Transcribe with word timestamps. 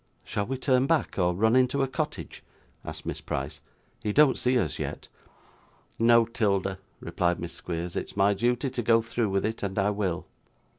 'Shall 0.23 0.47
we 0.47 0.57
turn 0.57 0.87
back, 0.87 1.19
or 1.19 1.35
run 1.35 1.55
into 1.55 1.83
a 1.83 1.87
cottage?' 1.87 2.43
asked 2.83 3.05
Miss 3.05 3.21
Price. 3.21 3.61
'He 4.01 4.11
don't 4.11 4.35
see 4.35 4.57
us 4.57 4.79
yet.' 4.79 5.09
'No, 5.99 6.25
'Tilda,' 6.25 6.79
replied 6.99 7.39
Miss 7.39 7.53
Squeers, 7.53 7.95
'it 7.95 8.05
is 8.05 8.17
my 8.17 8.33
duty 8.33 8.71
to 8.71 8.81
go 8.81 9.03
through 9.03 9.29
with 9.29 9.45
it, 9.45 9.61
and 9.61 9.77
I 9.77 9.91
will! 9.91 10.25